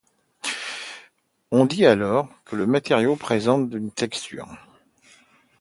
On 1.51 1.67
dit 1.67 1.85
alors, 1.85 2.27
que 2.45 2.55
le 2.55 2.65
matériau 2.65 3.15
présente 3.15 3.71
une 3.71 3.91
texture. 3.91 4.47